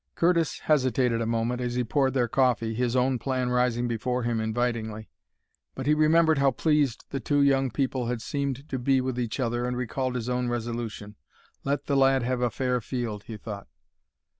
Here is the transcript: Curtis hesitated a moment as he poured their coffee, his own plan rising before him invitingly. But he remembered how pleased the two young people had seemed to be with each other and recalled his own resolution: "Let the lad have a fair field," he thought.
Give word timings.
Curtis 0.15 0.61
hesitated 0.61 1.21
a 1.21 1.27
moment 1.27 1.61
as 1.61 1.75
he 1.75 1.83
poured 1.83 2.15
their 2.15 2.27
coffee, 2.27 2.73
his 2.73 2.95
own 2.95 3.19
plan 3.19 3.49
rising 3.51 3.87
before 3.87 4.23
him 4.23 4.39
invitingly. 4.41 5.09
But 5.75 5.85
he 5.85 5.93
remembered 5.93 6.39
how 6.39 6.49
pleased 6.49 7.05
the 7.11 7.19
two 7.19 7.43
young 7.43 7.69
people 7.69 8.07
had 8.07 8.19
seemed 8.19 8.67
to 8.69 8.79
be 8.79 8.99
with 8.99 9.19
each 9.19 9.39
other 9.39 9.63
and 9.63 9.77
recalled 9.77 10.15
his 10.15 10.27
own 10.27 10.47
resolution: 10.49 11.17
"Let 11.63 11.85
the 11.85 11.95
lad 11.95 12.23
have 12.23 12.41
a 12.41 12.49
fair 12.49 12.81
field," 12.81 13.25
he 13.25 13.37
thought. 13.37 13.67